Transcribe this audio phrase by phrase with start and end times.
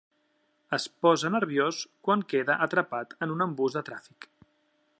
[0.77, 4.31] Es posa nerviós quan queda atrapat en un embús de tràfic.